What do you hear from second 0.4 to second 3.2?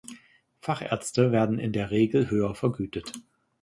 Fachärzte werden in der Regel höher vergütet.